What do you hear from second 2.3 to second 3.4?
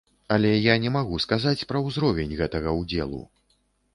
гэтага ўдзелу.